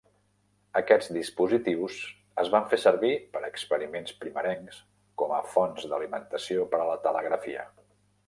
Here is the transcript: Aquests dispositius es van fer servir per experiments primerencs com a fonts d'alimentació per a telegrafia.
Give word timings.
Aquests 0.79 1.09
dispositius 1.17 1.97
es 2.43 2.47
van 2.55 2.63
fer 2.71 2.79
servir 2.83 3.11
per 3.35 3.43
experiments 3.49 4.15
primerencs 4.23 4.79
com 5.23 5.33
a 5.37 5.41
fonts 5.57 5.87
d'alimentació 5.93 6.65
per 6.73 6.81
a 6.87 6.97
telegrafia. 7.07 7.67